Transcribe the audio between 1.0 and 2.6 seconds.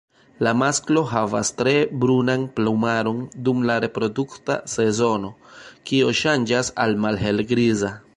havas tre brunan